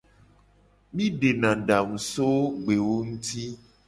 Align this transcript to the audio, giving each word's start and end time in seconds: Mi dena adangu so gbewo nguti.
Mi 0.95 1.05
dena 1.19 1.47
adangu 1.55 1.97
so 2.11 2.27
gbewo 2.63 2.95
nguti. 3.09 3.43